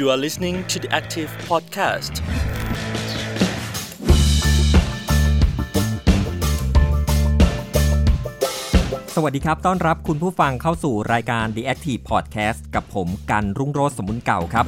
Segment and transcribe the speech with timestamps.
[0.00, 2.14] You are listening to the Active Podcast.
[9.14, 14.66] สวัสดีครับ ต้อนรับคุณผู้ฟังเข้าสู่รายการ The Active Podcast กับผมกันรุ่งโรจน์สมุนเก่าครับ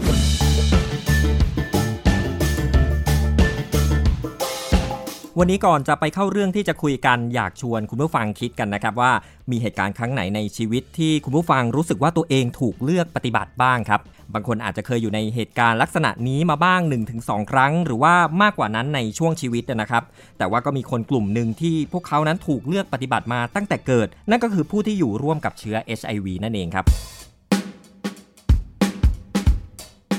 [5.38, 9.12] วันนี้ก่อนจะไปเข้าเรื่องที่จะคุยกันอยากชวนคุณผู้ฟังคิดกันนะครับว่า
[9.50, 14.00] มีเหตุการณ์ครั้งไหนในชีวิตที่คุณผู้ฟังรู้สึกว่าตัวเองถูกเลือกปฏิบัติบ้างครับ
[14.34, 16.80] บางคนอาจจะเคยอยู่ในเหตุการณ์ลักษณะนี้มาบ้าง
[17.16, 20.02] 1-2 ครั้ง หรือว่ามากกว่านั้นในช่วงชีวิตนะครับ
[20.38, 26.86] แต่ว่าก็มีคนกลุ่มหนึ่งที่พวกเขานั้นถูกเลือกปฏิบัติมาตั้งแต่เกิด นั่นก็คือผู้ที่อยู่ร่วมกับเชื้อ HIV นั่นเองครับ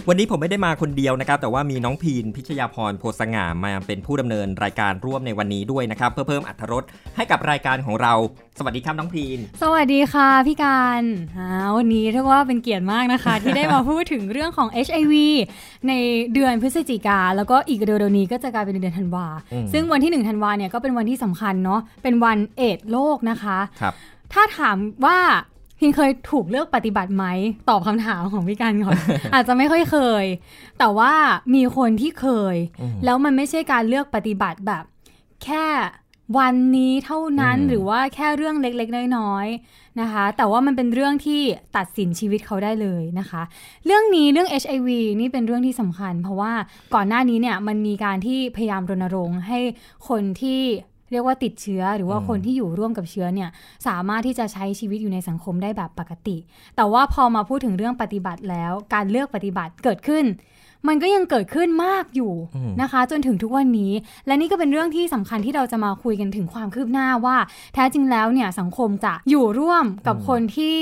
[0.10, 6.84] วันนี้ผมไม่ได้มาคนเดียวนะครับ แต่ว่ามีน้องพีนพิชยาพรโพสงามมาเป็นผู้ดำเนินรายการร่วมในวันนี้ด้วยนะครับ เพื่อเพิ่มอรรถรส
[7.16, 8.14] ให้กับรายการของเรา
[8.58, 11.04] สวัสดีครับน้องพีน สวัสดีค่ะพี่การ
[11.38, 15.14] อ่าวันนี้เรียกว่าเป็นเกียรติมากนะคะ ที่ได้มาพูดถึงเรื่องของ HIV
[15.88, 15.94] ใน
[16.34, 23.94] เดือนพฤศจิกาแล้วก็อีกเร็วๆนี้ก็จะกลายเป็นเดือนธันวาอืมซึ่งวันที่ 1 ธันวาเนี่ยก็เป็นวันที่สำคัญเนาะเป็นวันเอดส์โลกนะคะครับ
[24.34, 25.18] ถ้าถามว่า
[25.80, 27.26] พินเคยถูกเลือกปฏิบัติไหม
[27.70, 28.98] ตอบคำถามของพี่การก่อน
[29.34, 30.26] อาจจะไม่ค่อยเคย
[30.80, 31.14] แต่ว่า
[31.56, 34.84] มีคนที่เคยอืมแล้วมันไม่ใช่การเลือกปฏิบัติแบบ
[35.44, 35.66] แค่
[36.38, 41.42] วันนี้เท่านั้นอืมหรือว่าแค่เรื่องเล็กๆ น้อยๆนะคะ แต่ว่ามันเป็นเรื่องที่
[41.78, 43.42] ตัดสินชีวิตเขาได้เลยนะคะ
[43.86, 46.54] เรื่องนี้เรื่อง HIV นี่เป็นเรื่องที่สำคัญ เพราะว่า
[46.96, 49.60] ก่อนหน้านี้เนี่ยมันมีการที่พยายามรณรงค์ให้
[50.10, 50.62] คนที่
[51.14, 53.50] เรียกว่าติดเชื้อหรือว่าอืมคนที่อยู่ร่วมกับเชื้อเนี่ย
[53.88, 56.38] สามารถที่จะใช้ชีวิตอยู่ในสังคมได้แบบปกติ
[56.76, 60.26] แต่ว่าพอมาพูดถึงเรื่องปฏิบัติแล้ว การเลือกปฏิบัติเกิดขึ้น
[60.88, 63.92] มันก็ยังเกิดขึ้นมากอยู่อืมนะคะ จนถึงทุกวันนี้
[64.28, 67.38] และนี่ก็เป็นเรื่องที่สำคัญที่เราจะมาคุยกันถึงความคืบหน้าว่า
[67.74, 70.78] แท้จริงแล้วเนี่ยสังคมจะอยู่ร่วมกับคนที่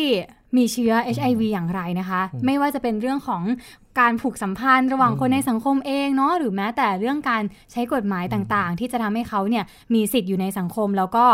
[0.57, 3.41] มีเชื้อ HIV อย่างไรนะคะ ไม่ว่าจะเป็นเรื่องของ
[3.99, 9.63] การผูกสัมพันธ์ระหว่างคนในสังคมเองเนาะหรือแม้แต่เรื่องการใช้กฎหมายต่างๆ ที่จะทำให้เขาเนี่ย
[9.93, 11.25] มีสิทธิ์อยู่ในสังคม แล้วก็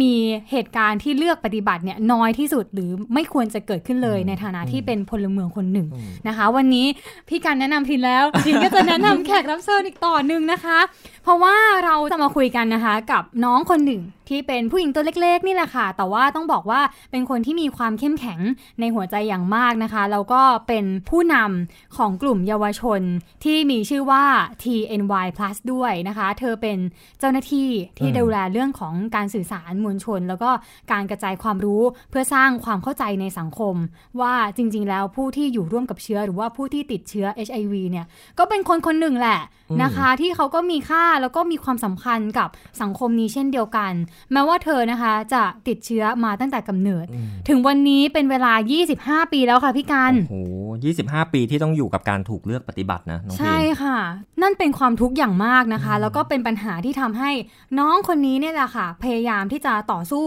[0.00, 0.12] มี
[0.50, 5.86] เหตุการณ์ที่เลือกปฏิบัติเนี่ยน้อยที่สุดหรือไม่ควรจะเกิดขึ้นเลยในฐานะที่เป็นพลเมืองคนหนึ่ง
[6.28, 6.86] นะคะ วันนี้
[7.28, 10.78] พี่การแนะนำพินแล้วพินก็จะแนะนำแขกรับเชิญอีกต่อหนึ่งนะคะ
[11.24, 16.80] เพราะว่าเราจะมาคุยกันนะคะ กับน้องคนหนึ่ง ที่เป็นผู้หญิงตัวเล็ก ๆ นี่แหละค่ะ แต่ว่าต้องบอกว่า
[17.10, 18.40] เป็นคนที่มีความเข้มแข็ง
[18.80, 23.00] ในหัวใจอย่างมากนะคะ แล้วก็เป็นผู้นำของกลุ่มเยาวชน
[23.44, 24.24] ที่มีชื่อว่า
[24.62, 26.78] TNY Plus ด้วยนะคะ เธอเป็น
[27.18, 27.68] เจ้าหน้าที่
[27.98, 30.50] ที่ดูแลเรื่องของการสื่อสารมวลชน แล้วก็
[30.92, 33.74] การกระจายความรู้เพื่อสร้างความเข้าใจในสังคม
[34.20, 38.06] ว่าจริง ๆ แล้วผู้ที่อยู่ร่วมกับเชื้อ หรือว่าผู้ที่ติดเชื้อ HIV เนี่ย
[38.38, 39.40] ก็เป็นคนคนหนึ่งแหละ
[39.82, 42.48] นะคะ ที่เขาก็มีค่าแล้วก็มีความสำคัญกับ
[42.82, 43.92] สังคมนี้เช่นเดียวกัน
[44.32, 48.52] แม้ว่าเธอนะคะจะติดเชื้อมาตั้งแต่กำเนิดอืมถึงวันนี้เป็นเวลา
[48.92, 50.58] 25 ปีแล้วค่ะพี่กันโอ้โห
[50.96, 53.98] 25 ปีที่ต้องอยู่กับการถูกเลือกปฏิบัตินะน้องพีใช่นค่ะ
[54.42, 57.30] นั่นเป็นความทุกข์อย่างมากนะคะ แล้วก็เป็นปัญหาที่ทำให้
[57.78, 60.26] น้องคนนี้เนี่ยแหละค่ะ พยายามที่จะต่อสู้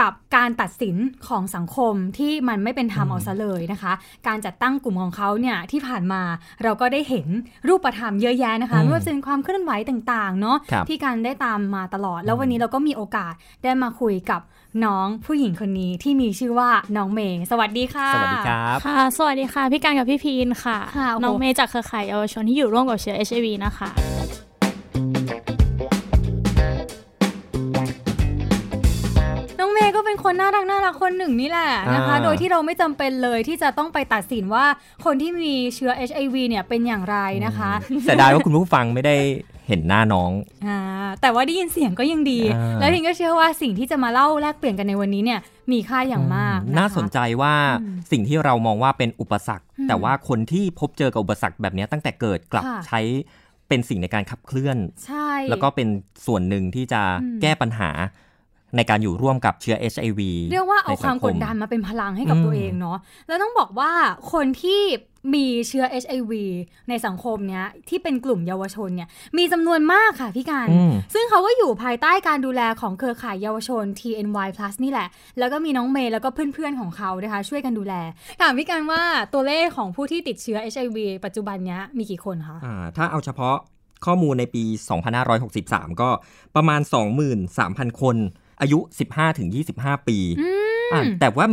[0.00, 0.96] กับการตัดสิน
[1.28, 3.92] ของสังคมที่มันไม่เป็นธรรมเอาซะเลยนะคะ
[4.26, 6.22] การจัดตั้งกลุ่มของเขาเนี่ยที่ผ่านมา
[6.62, 7.26] เราก็ได้เห็น
[7.68, 13.31] รูปธรรมเยอะแยะนะคะอืมไม่ว่าจะเป็นความเคลื่อนไหวต่างๆเนาะครับที่การได้ตามมาตลอด แล้ววันนี้เราก็มีโอกาส
[13.62, 14.40] ได้มาคุยกับ
[14.84, 23.90] น้องผู้หญิงคนนี้ที่มีชื่อว่าน้องเมย์สวัสดีค่ะ สวัสดีครับค่ะ สวัสดีค่ะพี่การกับพี่พีนค่ะค่ะโอ้โหน้องเมย์จากเครือข่ายเยาวชนที่อยู่ร่วมกับเชื้อ HIV นะคะ
[29.58, 34.64] น้องเมย์ก็เป็นคนน่ารักน่ารักคนหนึ่งนี่แหละนะคะอ่าโดยที่เราไม่จำเป็นเลยที่จะต้องไปตัดสินว่า
[35.04, 37.16] คนที่มีเชื้อ HIV เนี่ยเป็นอย่างไร
[37.46, 37.70] นะคะ
[38.02, 39.16] เสียดายว่าคุณผู้ฟังไม่ได้
[39.66, 40.30] เห็นหน้าน้อง
[40.66, 40.78] อ่า
[41.20, 45.40] แต่ว่าได้ยินเสียงก็ยังดีอ่าแล้วพิงก็เชื่อว่าสิ่งที่จะมาเล่าแลกเปลี่ยนกันในวันนี้เนี่ย
[45.72, 53.00] มีค่าอย่างมากะคะน่าสนใจว่าอืมสิ่งที่เรามองว่าเป็นอุปสรรคอืมแต่ว่าคนที่พบเจอกับอุปสรรคแบบนี้ตั้งแต่เกิดกลับค่ะใช้
[53.68, 55.88] เป็นสิ่งในการขับเคลื่อน ใช่ แล้วก็เป็น
[56.26, 57.90] ส่วนหนึ่งที่จะอืมแก้ปัญหา
[58.76, 63.90] ในการอยู่ร่วมกับเชื้อ HIV เรียกว่าเอาในคสัวางมคกดดันมาเป็นพลังให้กับอืมตัวเองเนาะแล้วต้องบอกว่า
[64.32, 64.82] คนที่
[65.34, 66.32] มีเชื้อ HIV
[66.88, 69.08] ในสังคมเนี้ยที่เป็นกลุ่มเยาวชนเนี่ย
[69.38, 75.08] มีจำนวนมากค่ะพี่การอืมซึ่งเขาก็อยู่ภายใต้การดูแลของเครือข่ายเยาวชน TNY Plus นี่แหละ
[75.38, 77.94] แล้วก็มีน้องเมย์แล้วก็เพื่อนๆของเขานะคะช่วยกันดูแล
[78.40, 79.02] ถามพี่การว่า
[79.34, 83.56] ตัวเลขของผู้ที่ติดเชื้อ HIV ปัจจุบันเนี้ยมีกี่คนคะอ่าถ้าเอาเฉพาะ
[84.06, 84.64] ข้อมูลในปี
[85.32, 86.08] 2563 ก็
[86.56, 86.80] ประมาณ
[87.40, 88.16] 23,000 คน
[88.62, 88.78] อายุ
[89.42, 90.48] 15-25 ปีอื
[90.88, 91.46] มอะแต่ว่า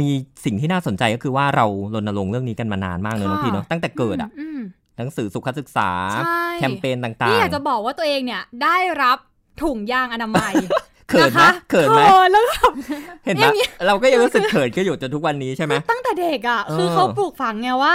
[0.00, 0.08] มี
[0.44, 4.60] สิ่งที่น่าสนใจก็คือว่าเรารณรงค์เรื่องนี้กันมานานมากเลยน้องค่ะพี่เนาะตั้งแต่เกิดอะม
[4.98, 9.18] หนังสือสุขศึกษาใช่แคมเปญต่างๆนี่อยากจะบอกว่าตัวเองเนี่ยได้รับ
[9.62, 10.54] ถุงยางอนามัย
[11.08, 12.72] เขินไหมนะคะเขินไหมเขินแล้วแบบ
[13.24, 13.46] เห็นไหม
[13.86, 17.94] เราก็ยังรู้สึกเขินก็อยู่จนทุกวันนี้ใช่ไหมตั้งแต่เด็กอะเออคือเขาปลูกฝังไงว่า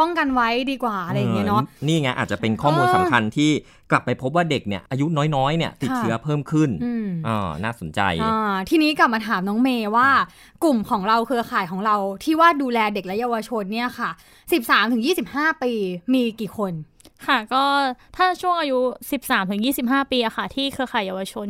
[0.00, 3.50] ป้องกันไว้ดีกว่าอะไรอย่างเงี้ยเนาะนี่ไงอาจจะเป็นข้อมูลเออสำคัญที่
[3.90, 5.06] กลับไปพบว่าเด็กเนี่ยอายุ
[5.36, 10.08] น้อยๆเนี่ยติดค่ะเชื้อเพิ่มขึ้นอืมอ่าน่าสนใจอ่าทีนี้กลับมาถามน้องเมย์ว่า
[10.64, 14.10] กลุ่มของเราเครือข่ายของเราที่ว่าดูแลเด็กและเยาวชนเนี่ยค่ะ
[14.86, 15.72] 13-25 ปี
[16.14, 16.72] มีกี่คน
[17.26, 17.64] ค่ะ ก็
[18.16, 18.78] ถ้าช่วงอายุ
[19.16, 21.46] 13ถึง25 ปีอะค่ะ ที่เครือข่ายเยาวชน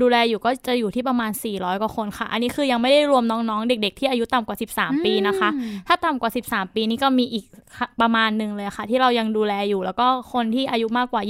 [0.00, 7.44] ดูแลอยู่ก็จะอยู่ที่ประมาณ 400 กว่าคนค่ะ อันนี้คือยังไม่ได้รวมน้องๆ เด็ก ๆ ที่อายุต่ำกว่า 13 ปีนะคะอืมถ้าต่ำกว่า 13 ปีนี่ก็มีอีก
[7.76, 11.22] ค่ะประมาณหนึ่งเลยค่ะ ที่เรายังดูแลอยู่ แล้วก็คนที่อายุมากกว่า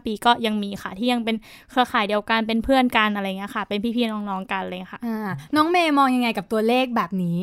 [0.00, 1.36] 25 ปีก็ยังมีค่ะ ที่ยังเป็น
[1.70, 7.38] เครือข่ายเดียวกันเป็นเพื่อนกันอะไรเงี้ยค่ะ เป็นพี่ๆน้องๆกันเลยค่ะอ่าน้องเมย์มองยังไงกับตัวเลขแบบนี้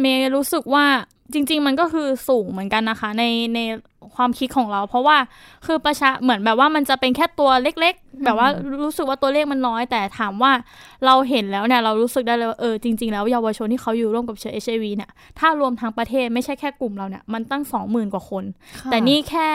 [0.00, 0.86] เมย์รู้สึกว่า
[1.32, 3.24] จริง ๆ มันก็คือสูงเหมือนกันนะคะ ใน
[3.54, 3.60] ใน
[4.16, 5.16] ความคิดของเรา เพราะว่า
[5.66, 8.48] คือประชาเหมือนแบบว่ามันจะเป็นแค่ตัวเล็ก ๆ แบบว่า
[8.84, 10.52] รู้สึกว่าตัวเลขมันน้อย แต่ถามว่า
[11.06, 18.44] เราเห็นแล้วเนี่ยเรารู้สึกได้เลยว่าเออจริง ๆ แล้วเยาวชนที่เขาอยู่ร่วมกับเชื้อเอชวีเนี่ยถ้ารวมทั้งประเทศไม่ใช่แค่กลุ่มเราเนี่ยมันตั้งสองหมื่นกว่าคน
[18.90, 19.48] แต่นี่แค่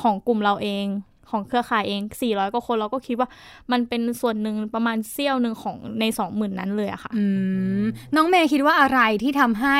[0.00, 0.86] ของกลุ่มเราเอง
[1.30, 3.28] ของเครือข่ายเอง 400กว่าคนเราก็คิดว่า
[3.72, 7.12] มันเป็นส่วนหนึ่งประมาณเซี่ยวหนึ่งของใน 20,000 นั้นเลยอะค่ะ
[8.16, 9.78] น้องเมย์คิดว่าอะไรที่ทำให้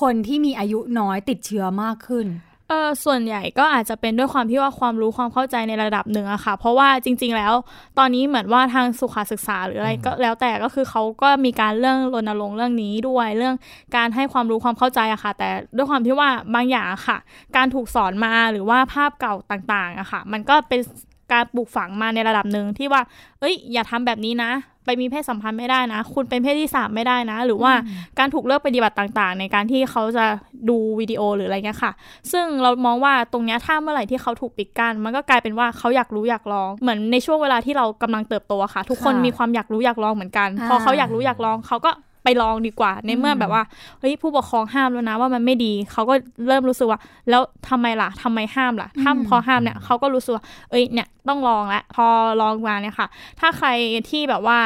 [0.00, 2.26] คนที่มีอายุน้อยติดเชื้อมากขึ้น
[2.72, 7.52] เออส่วนใหญ่ก็อาจจะเป็นด้วยความที่ว่าความรู้ความเข้าใจในระดับหนึ่งอะค่ะ เพราะว่าจริง ๆ แล้ว
[7.98, 13.54] ตอนนี้เหมือนว่าทางสุขศึกษาหรืออะไรก็แล้วแต่ก็คือเขาก็มีการเรื่องรณรงค์เรื่องนี้ด้วยเรื่อง
[13.96, 17.18] การให้ความรู้ความเข้าใจอะค่ะ แต่ด้วยความที่ว่าบางอย่างอะค่ะ
[17.56, 20.80] การถูกสอนมาหรือว่าภาพเก่าต่างๆอะค่ะ มันก็เป็น
[21.32, 23.02] การปลูกฝังมาในระดับหนึ่งที่ว่า
[23.40, 24.50] เอ้ย อย่าทำแบบนี้นะ
[24.84, 27.72] ไปมีเพศสัมพันธ์ไม่ได้นะ คุณเป็นเพศที่สามไม่ได้นะ หรือว่า
[28.18, 30.24] การถูกเลิกปฏิบัติต่างๆ ในการที่เขาจะ
[30.68, 31.92] ดูวิดีโอหรืออะไรเงี้ยค่ะ
[32.32, 41.90] ซึ่งเรามองว่าตรงเนี้ยถ้าเมื่อไหร่ที่เขาถูกปิดกั้นมันก็กลายเป็นว่าเขาอยากรู้อยากลอง เหมือนในช่วงเวลาที่เรากำลังเติบโตอะค่ะ ทุกคนค่ะมีความอยากรู้อยากลองเหมือนกันอ่าพอเขาอยากรู้อยากลองเขาก็
[42.24, 43.62] ไปลองดีกว่า ในเมื่อแบบว่า
[44.00, 46.14] เฮ้ยผู้ปกครองห้ามแล้วนะว่ามันไม่ดีเขาก็
[46.48, 47.00] เริ่มรู้สึกว่า
[47.30, 52.06] แล้วทำไมล่ะทำไมห้ามล่ะถ้าอืมพอห้ามเนี่ยเขาก็รู้สึกว่าเอ้ยเนี่ย ต้องลองแล้วพอ
[52.40, 53.08] ลองมาเนี่ยค่ะ
[53.40, 53.68] ถ้าใคร
[54.10, 54.58] ที่แบบว่า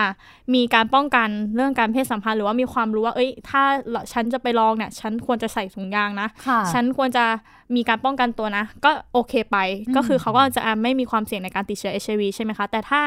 [0.54, 3.62] มีการป้องกันเรื่องการเพศสัมพันธ์หรือว่ามีความรู้ว่า เอ้ย ถ้า
[4.12, 7.24] ฉันจะไปลองเนี่ย ฉันควรจะใส่ถุงยางนะค่ะฉันควรจะ
[7.76, 9.56] มีการป้องกันตัวนะ ก็โอเคไป
[9.86, 13.02] อืมก็คือเขาก็จะไม่มีความเสี่ยงในการติดเชื้อ HIV ใช่ไหมคะ แต่ถ้า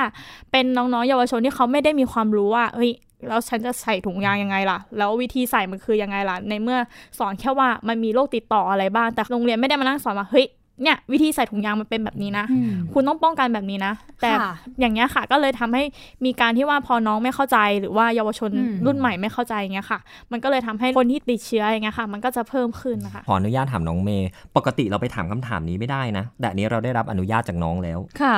[0.51, 2.92] เป็นน้องๆเยาวชนที่เขาไม่ได้มีความรู้ว่าเฮ้ย
[3.28, 6.80] แล้วฉันจะใส่ถุงยางยังไงล่ะ แล้ววิธีใส่มันคือยังไงล่ะ ในเมื่อ
[7.19, 10.46] สอนแค่ว่ามันมีโรคติดต่ออะไรบ้าง แต่โรงเรียนไม่ได้มานั่งสอนว่า เฮ้ย
[10.84, 15.84] เนี่ยวิธีใส่ถุงยางมันเป็นแบบนี้นะอืมคุณต้องป้องกันแบบนี้นะ แต่ค่ะอย่างเงี้ยค่ะ ก็เลยทำให้
[16.26, 20.00] มีการที่ว่าพอน้องไม่เข้าใจ หรือว่าเยาวชนอืมรุ่นใหม่ไม่เข้าใจอย่างเงี้ยค่ะ
[20.31, 28.36] มันก็เลยทำให้คนที่ติดเชื้ออย่างเงี้ยค่ะ มันก็จะเพิ่มขึ้นนะคะขออนุญาตถามน้องเมย์ปกติเราไปถามคำถามนี้ไม่ได้นะ แต่อันนี้เราได้รับอนุญาตจากน้องแล้วค่ะ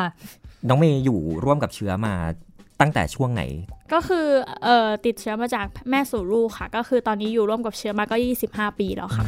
[0.70, 2.16] น้องเมย์อยู่ร่วมกับเชื้อมา
[2.82, 3.44] ตั้งแต่ช่วงไหน
[3.94, 4.28] ก็คือ
[4.64, 8.16] เอ่อติดเชื้อมาจากแม่สู่ลูกค่ะ ก็คือตอนนี้อยู่ร่วมกับเชื้อมาก็
[8.48, 9.26] 25 ปีแล้วค่ะ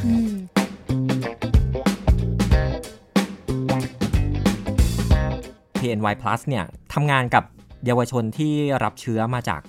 [5.83, 7.43] KNY Plus เนี่ยทำงานกับ
[7.85, 8.53] เยาวชนที่
[8.83, 9.61] รับเชื้อมาจาก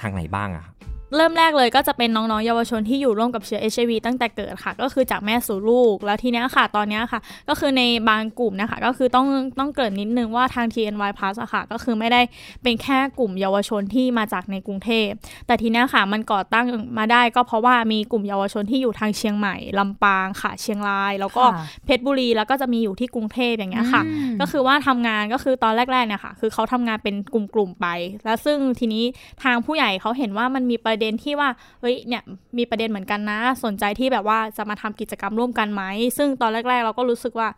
[0.00, 0.69] ทางไหนบ้างอะครับ
[1.16, 9.26] เริ่มแรกเลยก็จะเป็นน้องๆเยาวชนที่อยู่ร่วมกับเชื้อ HIV ตั้งแต่เกิดค่ะ ก็คือจากแม่สู่ลูก แล้วทีเนี้ยค่ะ ตอนเนี้ยค่ะ ก็คือในบางกลุ่มนะคะ ก็คือต้อง
[9.58, 12.20] ต้องเกริดนิดนึงว่าทาง TNY Plus อะค่ะ ก็คือไม่ได้
[12.62, 15.08] เป็นแค่กลุ่มเยาวชนที่มาจากในกรุงเทพ
[15.46, 16.66] แต่ทีเนี้ยค่ะ มันก่อตั้ง
[16.98, 27.86] มาได้ก็เพราะว่ามีกลุ่มเยาวชนที่อยู่ทางเชียงใหม่ ลำปางค่ะ เชียงราย แล้วก็ค่ะเพชรบุรี แล้วก็จะมีอยู่ที่กรุงเทพอย่างเงี้ยค่ะอืมก็คือว่าทำงานก็คือตอนแรกๆเนี่ยค่ะ คือเขาทำงานเป็นกลุ่มๆไป
[28.24, 29.04] แล้วซึ่งทีนี้
[29.42, 31.48] ทางผู้ใหญ่เขาเห็นว่ามันมีประเด็นที่ว่า
[31.80, 32.22] เฮ้ยเนี่ย
[32.58, 35.82] มีประเด็นเหมือนกันนะ สนใจที่แบบว่าจะมาทำกิจกรรมร่วมกันไหม
[36.18, 37.48] ซึ่งตอนแรก ๆ เราก็รู้สึกว่า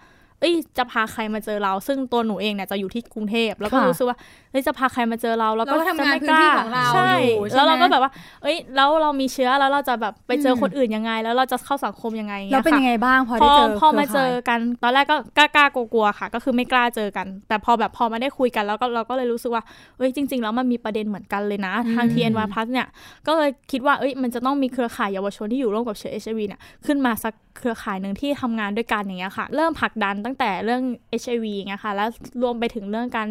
[0.42, 4.16] เอ้ยจะพาใครมาเจอเรา ซึ่งตัวหนูเองเนี่ยจะอยู่ที่กรุงเทพแล้วก็ค่ะรู้สึกว่า
[4.50, 8.10] เฮ้ยจะพาใครมาเจอเราแล้วก็เราก็ทำงานจะไม่พื้นที่ของเราใช่อยู่ใช่ไหมแล้วเราก็แบบว่า
[8.42, 19.62] เอ้ยแล้วเรามีเชื้อแล้วเราจะแบบไปเจออมคนอื่นยังไง แล้วเราจะเข้าสังคมยังไงแล้วงี้ยเป็นค่ะยังไงบ้างพอพได้อเจอพอมาเจอครือข่ยกันตอนแรกก็กล้ากล้ากลัวๆค่ะ ก็คือไม่กล้าเจอกัน แต่พอแบบพอมาได้คุยกันแล้วก็เราก็เลยรู้สึกว่า
[19.96, 22.86] เอ้ยจริง ๆ แล้วมันมีประเด็นเหมือนกันเลยนะทางอืม TNY Plus เนี่ย
[23.26, 30.82] ก็เลยคิดว่าเอ้ยมันจะต้องมีเครือข่ายเยาวชนที่อยู่ร่วมกับเชื้อ HIV เนี่ยขึ้นมาสักเครือข่ายหนึ่งที่ทำงานด้วยกันอย่างเงี้ยค่ะ เริ่มผลักดันตั้งแต่เรื่อง
[31.22, 32.08] HIV อย่างเงี้ยค่ะแล้ว
[32.42, 33.28] รวมไปถึงเรื่องการ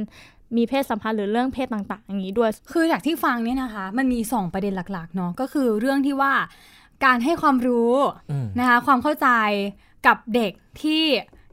[0.57, 6.33] มีเพศสัมพันธ์หรือเรื่องเพศต่างๆ อย่างนี้ด้วย คือจากที่ฟังเนี่ยนะคะ มันมี 2 ประเด็นหลักๆเนาะก็คือเรื่องที่ว่า
[7.05, 7.93] การให้ความรู้
[8.31, 9.27] อืมนะคะความเข้าใจ
[10.07, 10.51] กับเด็ก
[10.81, 11.03] ที่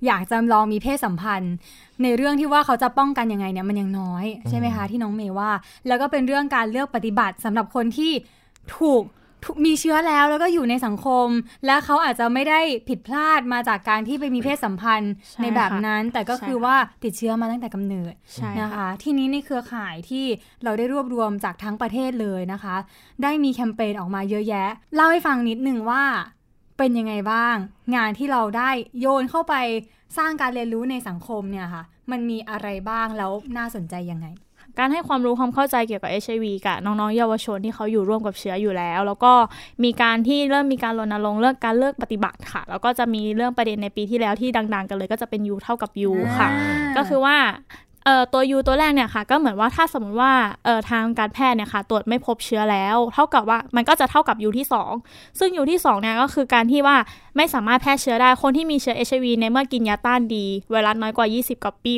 [0.06, 1.54] อยากจะลองมีเพศสัมพันธ์
[2.02, 5.50] ในเรื่องที่ว่าเขาจะป้องกันยังไงเนี่ยมันยังน้อยใช่ไหมคะที่น้องเมย์ว่า
[5.86, 8.12] แล้วก็เป็นเรื่องการเลือกปฏิบัติสำหรับคนที่
[8.76, 9.10] ถูกทุ
[9.64, 11.28] มีเชื้อแล้วแล้วก็อยู่ในสังคม
[11.66, 20.24] แล้วเขาอาจจะไม่ได้ผิดพลาดมาจากการที่ไปมีเพศสัมพันธ์ใช่ในแบบค่ะนั้น แต่ก็ใช่คือค่ะว่าติดเชื้อมาตั้งแต่กำเนิดใช่นะคะค่ะทีนี้ในเครือข่ายที่
[20.64, 22.76] เราได้รวบรวมจากทั้งประเทศเลยนะคะ
[23.22, 26.02] ได้มีแคมเปญออกมาเยอะแยะ เล่าให้ฟังนิดนึงว่า
[26.78, 27.56] เป็นยังไงบ้าง
[27.96, 29.54] งานที่เราได้โยนเข้าไป
[30.18, 34.26] สร้างการเรียนรู้ในสังคมเนี่ยค่ะ มันมีอะไรบ้างแล้วน่าสนใจยังไง
[34.78, 39.32] การให้ความรู้ความเข้าใจเกี่ยวกับ HIV กับน้องๆเยาวชนที่เขาอยู่ร่วมกับเชื้ออยู่แล้ว แล้วก็
[39.84, 47.36] มีการที่เริ่มมีการรณรงค์เรื่องการเลิกปฏิบัติค่ะ แล้วก็จะมีเรื่องประเด็นในปีที่แล้วที่ดัง ๆ กันเลยก็จะเป็นยูเท่ากับยูค่ะอ่าก็คือว่า
[48.04, 50.32] เอ่อตัวยูตัวแรกเนี่ยค่ะก็เหมือนว่าถ้าสมมติว่า
[50.64, 54.66] เอ่อทางการแพทย์เนี่ยค่ะตรวจไม่พบเชื้อแล้ว เท่ากับว่ามันก็จะเท่ากับยูที่
[55.02, 56.96] 2 ซึ่งยูที่2เนี่ยก็คือการที่ว่า
[57.36, 61.92] ไม่สามารถแพร่เชื้อได้คนที่มีเชื้อ HIV ในเมื่อกินยาต้านดีไวรัสน้อยกว่า 20 กว่าปี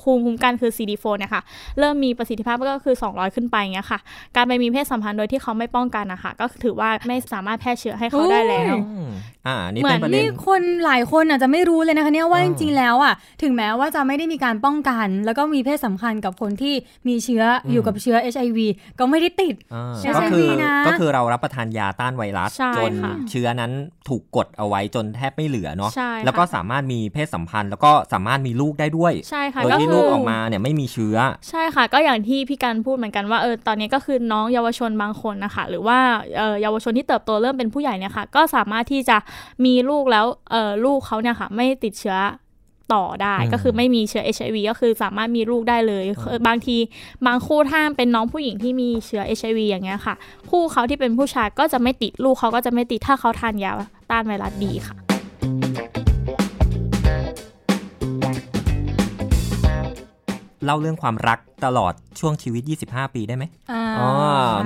[0.00, 1.42] ภูมิคุ้มกันคือ CD4 เนี่ยค่ะ
[1.78, 3.98] เริ่มมีประสิทธิภาพก็คือ 200 ขึ้นไปเงี้ยค่ะ
[4.36, 9.08] การไปมีเพศสัมพันธ์โดยที่เขาไม่ป้องกันนะคะก็ถือว่าไม่สามารถแพร่เชื้อให้เขาได้แล้วอืม
[9.46, 16.74] อ่านี่เหมืเป็อนนประเด็นี่นคนหลายคนอาจจะไม่รู้เลยนะคะเนี่ยว่าอ่าจริงๆแล้วอะถึงแม้ว่าจะไม่ได้มีการป้องกัน แล้วก็มีเพศสัมพันธ์กับคนที่
[17.08, 18.58] มีเชื้ออมอยู่กับเชื้อ HIV
[18.98, 23.72] ก็ไม่ได้ติดอ่าใช่ก็คือใช่นะก็คือเรารับประทานยาต้านไวรัสใช่จนค่ะเชื้อนั้น
[24.08, 31.16] ถูกกดเอาไว้จนแทบไม่เหลือเนาะใช่ค่ะแล้วก็สามารถมีเพศสัมพันธ์ แล้วก็สามารถมีลูกได้ด้วยใช่ค่ะโดยก็ที่คืลูอกออกมาเนี่ยไม่มีเชื้อ
[31.48, 35.98] ใช่ค่ะ ก็อย่างที่พี่การพูดเหมือนกันว่าเออตอนนี้ก็คือน้องเยาวชนบางคนนะคะ หรือว่า
[36.38, 39.16] เออเยาวชนที่เติบโตเริ่มเป็นผู้ใหญ่เนี่ยค่ะ ก็สามารถที่จะ
[39.64, 42.18] มีลูกแล้วเออลูกเขาเนี่ยค่ะ ไม่ติดเชื้อ
[42.94, 46.76] ต่อได้อืมก็คือไม่มีเชื้อ HIV ก็คือสามารถมีลูกได้เลยคือบางที
[47.26, 50.14] บางคู่ถ้าเป็นน้องผู้หญิงที่มีเชื้อ HIV อย่างเงี้ยค่ะ
[50.50, 53.72] คู่เขาที่เป็นผู้ชายก็จะไม่ติดลูกเขาก็จะไม่ติดถ้าเขาทานยา
[54.10, 55.05] ต้านไวรัสดีค่ะ
[60.64, 64.08] เล่าเรื่องความรักตลอดช่วงชีวิต 25 ปีได้ไหมอ่าอ๋อ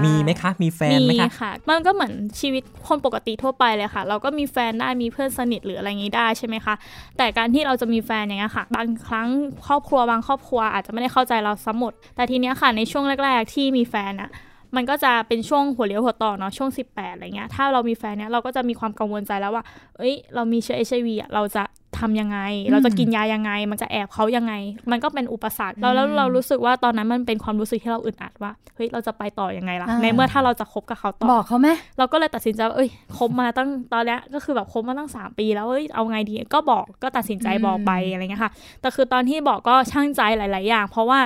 [0.04, 6.74] มีไหมคะ มีแฟนไหมมีคะค่ะ มันก็เหมือนชีวิตคนปกติทั่วไปเลยค่ะ เราก็มีแฟนได้ มีเพื่อนสนิทหรืออะไรอย่างนี้ได้ใช่ไหมคะ
[7.16, 9.28] แต่การที่เราจะมีแฟนอย่างเงี้ยค่ะ บางครั้ง
[9.66, 14.30] ครอบครัวบางครอบครัวอาจจะไม่ได้เข้าใจเราทั้งหมด แต่ทีเนี้ยค่ะ ในช่วงแรก ๆ ที่มีแฟนอะ
[14.76, 19.64] มันก็จะเป็นช่วงหัวเลี้ยวหัวต่อเนาะช่วง 18อะไรเงี้ยถ้าเรามีแฟนเนี้ยเราก็จะมีความกังวลใจแล้วว่า
[19.98, 21.62] เอ้ย เรามีเชื้อ HIV อะเราจะ
[22.00, 22.38] ทำยังไง
[22.72, 24.54] เราจะกินยายังไง มันจะแอบเขายังไง
[24.90, 41.18] มันก็เป็นอุปสรรคแล้วแล้วเรารู้สึกว่าตอนนั้นมันเป็นความรู้สึกที่เราอึดอัดว่าเฮ้ยเราจะไปต่อยังไงล่ะอ่าในเมื่อถ้าเราจะคบกับเขาต่อบอกเขาไหมเราก็เลยตัดสินใจว่าเอ้ยคบมาตั้งตอนเนี้ยก็คือแบบคบมาตั้ง 3 ปี แล้วเอ้ยเอาไงดีก็บอกก็ตัดสินใจบอกไปอะไรเงี้ยค่ะแต่คือตอนที่บอกก็ชั่งใจหลาย ๆ อย่าง เพราะว่า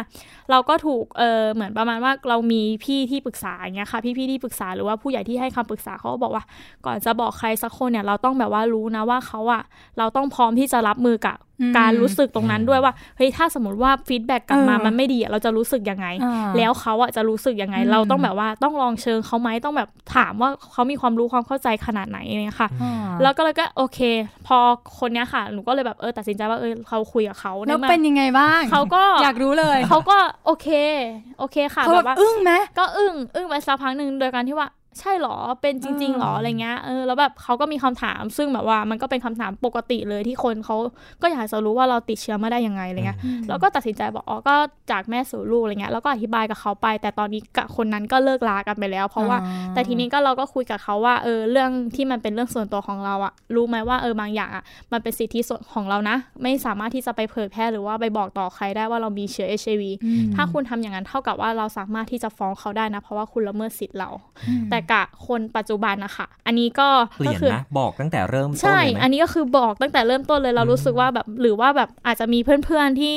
[0.50, 6.44] เราก็ถูกเออเหมือนประมาณว่าเรามีพี่ที่ปรึกษาอย่างเงี้ยค่ะพี่ๆที่ปรึกษาหรือว่าผู้ใหญ่ที่ให้คำปรึกษาเขาบอกว่า
[6.86, 9.62] ก่อนจะบอกใครสักคนเนี่ยเราต้องแบบว่ารู้นะว่าเขาอะ
[9.98, 11.36] เราต้องพร้อมที่จะรับมือกับ
[11.78, 23.98] การรู้สึกตรงนั้นด้วยว่าเฮ้ยถ้าสมมติว่า feedback กลับมาเออมันไม่ดีอะเราจะรู้สึกยังไงอ่าแล้วเขาอะจะรู้สึกยังไงอืมเราต้องแบบว่าต้องลองเชิงเขาไหมต้องแบบถามว่าเขามีความรู้ความเข้าใจขนาดไหนอะไรเงี้ยค่ะอ่าแล้วก็เลยก็โอเค
[24.46, 24.58] พอ
[24.98, 30.68] คนเนี้ยค่ะหนูก็เลยแบบเออตัดสินใจว่าเออเขาคุยกับเขาแล้วใมื่อเป็นยังไงบ้างเขาก็อยากรู้เลยเขาก็โอเค
[31.38, 34.68] โอเคค่ะเขาแบแบบบว่าอึ้งไหมก็อึ้งอึ้งไปสักพักหนึ่งโดยการที่ว่า
[35.00, 40.76] ใช่หรอ เป็นจริงๆหรออ่าอะไรเงี้ย เออ แล้วแบบเขาก็มีคำถาม ซึ่งแบบว่ามันก็เป็นคำถามปกติเลยที่คนเขา
[41.22, 44.54] ก็อยากจะรู้ว่าเราติดเชื้อมาได้ยังไงอะไรเงี้ย แล้วก็ตัดสินใจบอกอ๋อ ก็
[44.90, 64.10] จากแม่สู่ลูกอะไรเงี้ย แล้วก็อธิบายกับเขาไป แต่ตอนนี้กับคนนั้นก็เลิกลากันไปแล้ว เพราะว่าอ่า แต่ทีนี้ก็เราก็คุยกับเขาว่า เออ เรื่องที่มันเป็นเรื่องส่วนตัวของเราอะรู้ไหมว่าเออบางอย่างอะมันเป็นสิทธิส่วนของเรานะ ไม่สามารถที่จะไปเผยแพร่หรือว่าไปบอกต่อใครได้ว่าเรามีเชื้อ HIV อืมถ้าคุณทำอย่างนั้นเท่ากับว่าเราสามารถที่จะฟ้องเขาได้นะ เพราะว่าคุณละเมิดสิทธิ์เรา
[64.48, 66.88] อืมแต่กะคนปัจจุบันนะคะอันนี้ก็
[67.18, 73.14] เปลี่ก็ยนคือนะบอกตั้งแต่เริ่มต้นใช่เลยไหมอันนี้ก็คือบอกตั้งแต่เริ่มต้นเลยเราอืมรู้สึกว่าแบบหรือว่าแบบอาจจะมีเพื่อนๆที่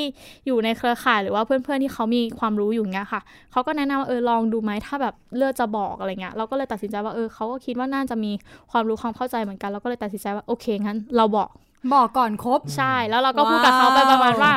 [0.48, 3.22] อยู่ในเครือข่าย หรือว่าเพื่อนๆที่เขามีความรู้อยู่เงี้ยค่ะ
[3.52, 8.32] เขาก็แนะนำว่าเออลองดูไหมถ้าแบบเลือกจะบอกอะไรเงี้ยเราก็เลยตัดสินใจว่าเออเขาก็คิดว่าน่าจะมี
[8.72, 11.50] ความรู้ความเข้าใจเหมือนกันเราก็เลยตัดสินใจว่าโอเคงั้น เราบอก
[11.94, 14.54] บอกก่อนครบใช่ แล้วเราก็พูดกับเขาไปว้าวประมาณว่า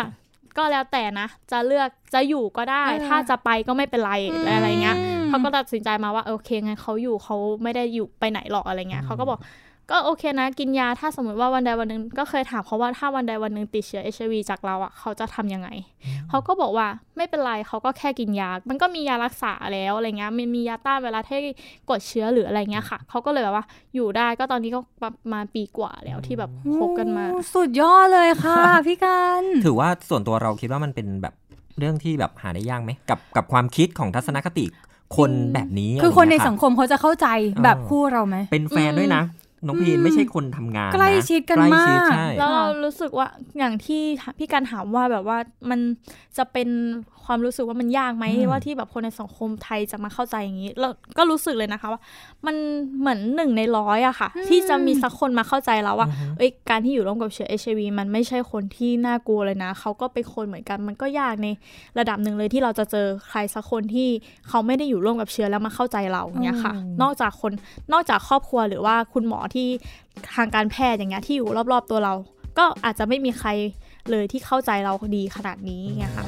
[0.59, 4.13] ก็แล้วแต่นะ จะเลือกจะอยู่ก็ได้เออถ้าจะไปก็ไม่เป็นไร
[4.55, 9.41] อะไรเงี้ยอืม เขาก็ตัดสินใจมาว่าโอเคงั้นเขาอยู่เขาไม่ได้อยู่ไปไหนหรอกอะไรเงี้ยเขาก็บอก
[9.93, 15.69] ก็โอเคนะกินยาถ้าสมมติว่าวันใดวันหนึ่งก็เคยถามเขาว่าถ้าวันใดวันหนึ่งติดเชื้อ HIV จากเราอะเขาจะทำยังไง
[16.29, 21.39] เขาก็บอกว่าไม่เป็นไรเขาก็แค่กินยา มันก็มียารักษาแล้วอะไรเงี้ยมันมียาต้านไวรัสให้
[21.91, 31.35] กดเชื้อหรืออะไรเงี้ยค่ะ เขาก็เลยแบบว่าอยู่ได้ก็ตอนนี้ก็ประมาณปีกว่าแล้วที่แบบคบกันมาโอ้สุดยอดเลยค่ะพี่กันถือว่าส่วนตัวเราคิดว่ามันเป็นแบบ
[31.79, 34.67] เรื่องที่แบบหาได้ยากไหมกับกับความคิดของทัศนคติ
[35.17, 39.23] คนแบบนี้ คือคนในะไรสัเงี้งยคมเขาจะเข้าใจเออแบบคู่เราไหมเป็นแฟนด้วยนะ
[39.67, 44.03] น้องพีนอืมไม่ใช่คนทำงานนะใกล้ชิดกันใกล้มากชิดใช่แล้วเรารู้สึกว่าอย่างที่
[44.39, 45.39] พี่การถามว่าแบบว่า
[45.71, 45.81] มัน
[46.37, 46.69] จะเป็น
[47.25, 50.89] ความรู้สึกว่ามันยากไหมอืมว่าที่แบบคนในสังคมไทยจะมาเข้าใจอย่างนี้เรา
[51.19, 52.01] ก็รู้สึกเลยนะคะว่า
[52.47, 52.57] มัน
[53.01, 61.49] เหมือนหนึ่งในร้อยอะค่ะอืมที่จะมีสักคนมาเข้าใจเราว่าอือฮึเอ้ยการที่อยู่ร่วมกับเชื้อเอชวีมันไม่ใช่คนที่น่ากลัวเลยนะเขาก็เป็นคนเหมือนกันมันก็ยากใน
[61.99, 64.09] ระดับหนึ่งเลยที่เราจะเจอใครสักคนที่
[64.49, 67.53] เขาไม่ได้อยู่ร่วมกับเชื้อแล้วมาเข้าใจเราอย่างเนี้ยค่ะอืมนอกจากคน
[67.93, 69.69] นอกจากครอบครัวหรือว่าคุณหมอที่
[70.35, 72.15] ทางการแพทย์อย่างเงี้ยที่อยู่รอบๆตัวเรา
[72.59, 73.49] ก็อาจจะไม่มีใคร
[74.11, 76.27] เลยที่เข้าใจเราดีขนาดนี้เงี้ยค่ะ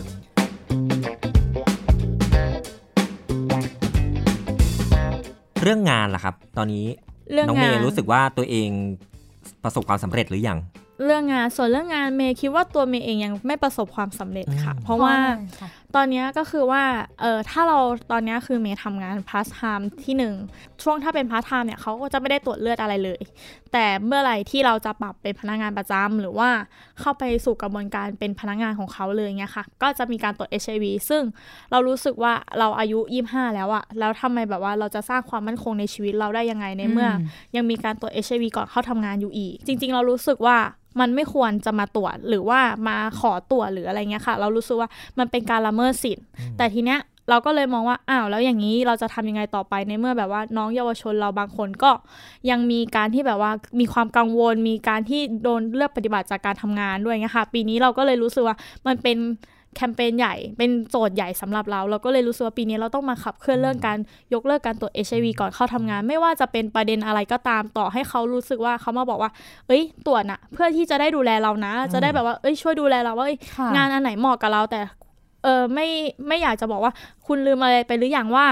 [5.63, 6.85] เรื่องงานล่ะครับ ตอนนี้
[7.33, 8.69] เรื่องงานน้องเมย์รู้สึกว่าตัวเอง
[9.65, 10.59] ประสบความสำเร็จหรือยัง
[11.05, 15.15] เรื่องงานส่วนเรื่องงานเมย์คิดว่าตัวเมย์เองยังไม่ประสบความสำเร็จค่ะอืมเพราะว่า
[15.61, 16.85] ค่ะ ตอนเนี้ยก็คือว่า
[17.21, 17.79] เออถ้าเรา
[18.13, 20.35] ตอนเนี้ยคือเมย์ทำงานพาร์ทไทม์ที่หนึ่ง
[20.83, 23.21] ช่วงถ้าเป็นพาร์ทไทม์เนี่ยเขาก็จะไม่ได้ตรวจเลือดอะไรเลย
[23.73, 26.51] แต่เมื่อไหร่ที่เราจะปรับเป็นพนักงานประจำหรือว่า
[27.01, 31.23] เข้าไปสู่กระบวนการเป็นพนักงานของเขาเลยเนี่ยค่ะก็จะมีการตรวจ HIV ซึ่ง
[31.71, 37.19] เรารู้สึกว่าเราอายุ 25 แล้วอะแล้วทำไมแบบว่าเราจะสร้างความมั่นคงในชีวิตเราได้ยังไงในเมื่ออม
[37.57, 40.59] ยังมีการตรวจ HIV ก่อนเข้าทำงานอยู่อีก จริง ๆ เรารู้สึกว่า
[41.01, 46.25] มันไม่ควรจะมาตรวจหรือว่ามาขอตรวจหรืออะไรเงี้ยค่ะ เรารู้สึกว่ามันเป็นการละเมิดสิทธิ์
[46.57, 51.91] แต่ทีเนี้ยเราก็เลยมองว่าอ้าวแล้วอย่างนี้เราจะทำยังไงต่อไปในเมื่อแบบว่าน้องเยาวชนเราบางคนก็
[52.51, 59.19] ยังมีการที่แบบว่ามีความกังวล มีการที่โดนเลือกปฏิบัติจากการทำงานด้วยเงี้ยค่ะ ปีนี้เราก็เลยรู้สึกว่ามันเป็น
[59.77, 63.99] แคมเปญใหญ่เป็นโจทย์ใหญ่สำหรับเรา เราก็เลยรู้สึกว่าปีนี้เราต้องมาขับเคลื่อนเรื่องการ
[64.35, 69.31] ยกเลิกการตรวจ HIV ก่อนเข้าทำงาน ไม่ว่าจะเป็นประเด็นอะไรก็ตามต่อให้เขารู้สึกว่าเขามาบอกว่า
[69.67, 74.81] เอ้ยตรวจนะเพื่อที่จะได้ดูแลเรานะ จะได้แบบว่าเอ้ยช่วยดูแลเราว่าเอ้ยค่ะงานอันไหนเหมาะกับเรา แต่
[75.43, 75.89] เออไม่
[76.29, 76.93] ไม่อยากจะบอกว่า
[77.27, 78.47] คุณลืมอะไรไปหรืออย่างว่า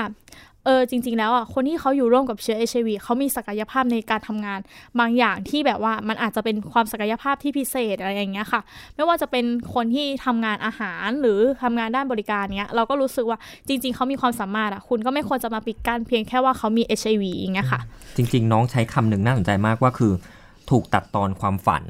[0.67, 4.61] เออจริง ๆ แล้วอะคนที่เขาอยู่ร่วมกับเชื้อ HIV เขามีศักยภาพในการทำงาน
[4.99, 8.61] บางอย่างที่แบบว่ามันอาจจะเป็นความศักยภาพที่พิเศษอะไรอย่างเงี้ยค่ะ
[8.95, 9.45] ไม่ว่าจะเป็น
[9.75, 17.81] คนที่ทำงานอาหารหรือทำงานด้านบริการเนี้ยเราก็รู้สึกว่าจริง ๆเขามีความสามารถอะคุณก็ไม่ควรจะมาปิดกั้นเพียงแค่ว่าเขามี HIV อย่างเงี้ยค่ะ
[18.17, 20.13] จริง ๆ น้องใช้คำหนึ่งน่าสนใจมากว่าคือ
[20.71, 21.85] ถูกตัดตอนความฝัน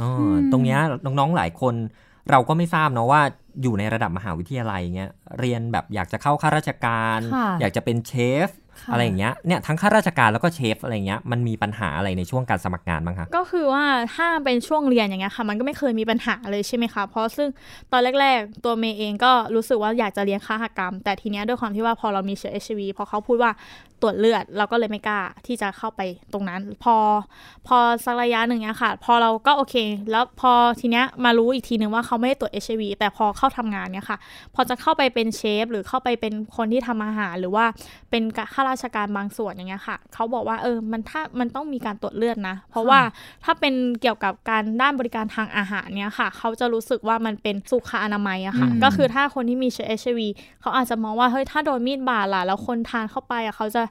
[0.00, 1.74] อออมตรงเนี้ยน้องๆหลายคน
[2.30, 3.22] เราก็ไม่ทราบเนาะว่า
[3.62, 8.12] อยู่ในระดับมหาวิทยาลัยเงี้ยเรียนแบบอยากจะเข้าข้าราชการค่ะอยากจะเป็นเช
[8.46, 17.48] ฟค่ะ อะไรอย่างเงี้ยเนี่ยทั้งข้าราชการแล้วก็เชฟอะไรเงี้ยมันมีปัญหาอะไรในช่วงการสมัครงานบ้างคะก็คือว่าถ้าเป็นช่วงเรียนอย่างเงี้ยค่ะ มันก็ไม่เคยมีปัญหาเลยใช่ไหมคะเพราะซึ่ง
[17.92, 23.52] ตอนแรก ๆ ตัวเมย์เองก็รู้สึกว่าอยากจะเรียนค้าหกรรม แต่ทีเนี้ยด้วยความที่ว่าพอเรามีเชื้อ HIV พอเขาพูดว่า
[24.02, 26.00] ตรวจเลือดเราก็เลยไม่กล้าที่จะเข้าไป
[26.32, 26.96] ตรงนั้น พอ
[27.66, 29.74] พอสักระยะหนึ่งเนี้ยค่ะ พอเราก็โอเค
[30.10, 34.18] แล้วพอทีเนี้ยมารู้อีกทีนึงว่าเขาไม่ได้ตรวจ HIV แต่พอเข้าทำงานเนี่ยค่ะ
[34.54, 37.64] พอจะเข้าไปเป็นเชฟหรือเข้าไปเป็นคนที่ทำอาหารหรือว่า
[38.10, 38.22] เป็น
[38.54, 43.00] ข้าราชการบางส่วนอย่างเงี้ยค่ะเขาบอกว่าเออมันถ้ามันต้องมีการตรวจเลือดนะ เพราะว่า
[43.44, 50.20] ถ้าเป็นเกี่ยวกับการด้านบริการทางอาหารเนี่ยค่ะเขาจะรู้สึกว่ามันเป็นสุขอนามัยอะค่ะอืมก็คือถ้าคนที่มีเชื้อ HIV
[50.60, 53.82] เขาอาจจะมองว่าเฮ้ยถ้าโดนมีดบาดล่ะแล้วคนทานเข้าไปอะเขาจะ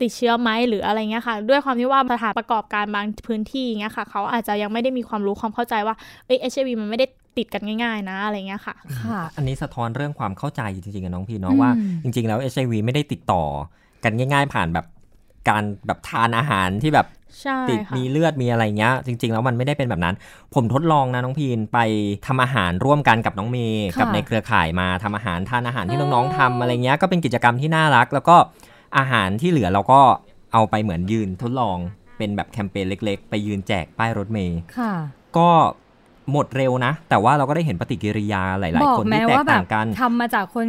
[0.00, 5.94] ติดเชื้อไหมหรืออะไรเงี้ยค่ะ ด้วยความที่ว่าสถานประกอบการบางพื้นที่เงี้ยค่ะเขาอาจจะยังไม่ได้มีความรู้ความเข้าใจว่า
[6.26, 7.06] เอ้ย HIV มันไม่ได้
[7.36, 11.70] ติดกันง่ายๆ นะอะไรเงี้ยค่ะ ค่ะ อันนี้สะท้อนเรื่องความเข้าใจจริงๆกับน้องพี่เนาะอืมว่า
[12.02, 13.42] จริงๆแล้ว HIV ไม่ได้ติดต่อ
[14.04, 14.86] กันง่าย ๆ ผ่านแบบ
[15.48, 17.06] การแบบทานอาหารที่แบบ
[17.42, 20.14] ใช่ติดค่ะมีเลือดมีอะไรเงี้ย จริง ๆ แล้วมันไม่ได้เป็นแบบนั้น
[20.54, 21.78] ผมทดลองนะน้องพีนไป
[22.26, 28.36] ทำอาหารร่วมกันกับน้องเมย์ค่ะกับในเครือข่ายมาทำอาหารทานอาหารที่อ๋อน้องๆทำอะไรเงี้ยก็เป็นกิจกรรมที่น่ารัก แล้วก็
[28.98, 30.00] อาหารที่เหลือเราก็
[30.52, 31.78] เอาไปเหมือนยืนทดลอง
[32.18, 34.92] เป็นแบบแคมเปญเล็ก ๆ ไปยืนแจกป้ายรถเมย์ค่ะ
[35.36, 35.48] ก็
[36.32, 40.66] หมดเร็วนะ แต่ว่าเราก็ได้เห็นปฏิกิริยาหลายบอๆกคนแม้ที่แตว่ากแบต่าบงกันทำมาจากคน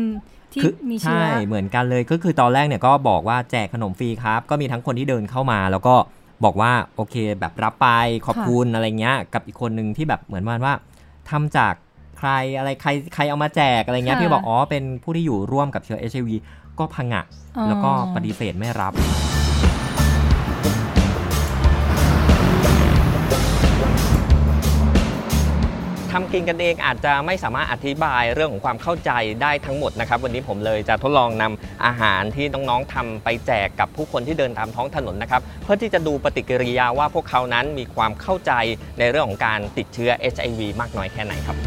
[0.56, 5.96] ที่คือมีเชื้อใช่เหมือนกันเลยก็คือตอนแรกเนี่ยก็บอกว่าแจกขนมฟรีครับ ก็มีทั้งคนที่เดินเข้ามา แล้วก็
[6.46, 7.88] บอกว่าโอเคแบบรับไป
[8.26, 10.74] ขอบคุณอะไรเงี้ย กับอีกคนหนึ่งที่แบบเหมือนว่าว่า
[11.30, 11.74] ทำจาก
[12.18, 16.30] ใครอะไรใครใครเอามาแจกอะไรเงี้ยค่ะพี่บอกอ๋อเป็นผู้ที่อยู่ร่วมกับเชื้อ HIV
[16.80, 17.24] ก็พังะ
[17.58, 18.94] อ๋อแล้วก็ปฏิเสธไม่รับ
[26.17, 38.51] ทำกินกันเองอาจจะไม่สามารถอธิบายเรื่องของความเข้าใจได้ทั้งหมดนะครับ วันนี้ผมเลยจะทดลองนำอาหารที่น้องๆทำไปแจกกับผู้คนที่เดินตามท้องถนนนะครับ เพื่อที่จะดูปฏิกิริยาว่าพวกเขานั้นมีความเข้าใจ
[38.99, 41.58] ในเรื่องของการติดเชื้อ HIV มากน้อยแค่ไหนครับ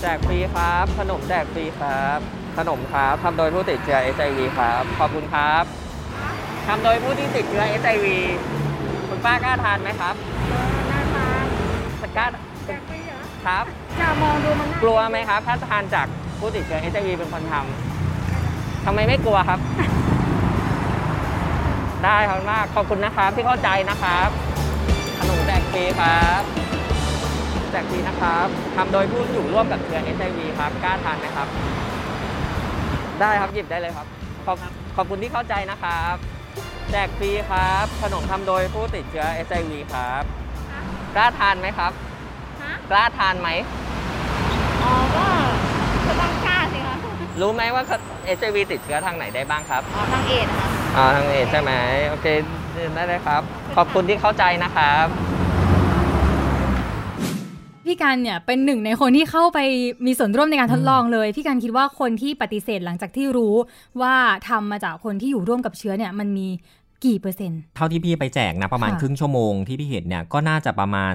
[0.00, 2.18] แจกฟรีครับ ขนมแจกฟรีครับ
[2.58, 5.64] ขนมครับทำโดยผู้ติดเชื้อ HIV ครับ ขอบคุณครับ
[6.66, 8.06] ทำโดยผู้ที่ติดเชื้อ HIV
[9.14, 10.14] คุณป้ากล้าทานไหมครับ
[10.90, 11.44] น่าทาน
[12.16, 12.26] กล้า
[12.66, 13.64] แจกฟรีเหรอครับ
[14.00, 16.06] จะมองดูมันน่ากลัวไหมครับ ถ้าทานจาก
[16.38, 19.60] ผู้ติดเชื้อ HIV เป็นคนทำทำไมไม่กลัวครับ
[22.04, 24.28] ได้ครับมากขอบคุณนะครับที่เข้าใจนะครับ
[25.18, 26.42] ขนมแจกฟรีครับ
[27.70, 28.46] แจกฟรีนะครับ
[28.76, 31.48] ทำโดยผู้อยู่ร่วมกับเชื้อ HIV ครับกล้าทานไหมครับ
[33.20, 34.06] ได้ครับหยิบได้เลยครับ
[34.46, 34.56] ขอบ
[34.96, 36.16] ขอบคุณที่เข้าใจนะครับ
[36.90, 40.22] แจกฟรีครับ ขนมทำโดยผู้ติดเชื้อ HIV ครับ
[41.16, 41.92] กล้าทานไหมครับ
[42.62, 43.48] ฮะกล้าทานไหม
[44.82, 45.26] อ๋อก็
[46.06, 46.96] ก็ต้องกล้าสิคะ
[47.40, 47.82] รู้ไหมว่า
[48.38, 51.72] HIV ติดเชื้อทางไหนได้บ้างครับอ๋อทางเอดส์ค่ะ อ่าทางเอดใช่ไหม
[52.08, 52.26] โอเค
[52.94, 53.42] ได้เลยครับ
[53.76, 55.06] ขอบคุณที่เข้าใจนะครับ
[57.86, 59.58] พี่การเนี่ยเป็นหนึ่งในคนที่เข้าไป
[60.06, 63.54] มีส่วนร่วมในการทดลองเลย พี่การคิดว่าคนที่ปฏิเสธหลังจากที่รู้
[64.00, 64.14] ว่า
[64.48, 66.48] ทำมาจากคนที่อยู่ร่วมกับเชื้อเนี่ยมันมี
[67.04, 71.14] กี่เปอร์เซ็นต์ เท่าที่พี่ไปแจกนะประมาณค่ะครึ่งชั่วโมงที่พี่เห็นเนี่ยก็น่าจะประมาณ